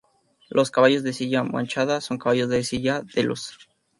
[0.49, 3.55] Los caballos de Silla Manchada son caballos de silla de luz.